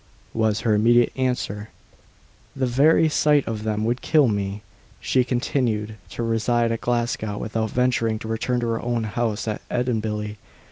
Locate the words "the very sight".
2.55-3.45